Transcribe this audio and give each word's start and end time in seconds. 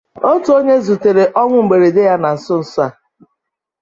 Otu 0.31 0.49
onye 0.57 0.75
zutere 0.85 1.23
ọnwụ 1.41 1.59
mberede 1.65 2.01
ya 2.09 2.15
na 2.23 2.29
nsonso 2.35 2.79
a 2.87 2.87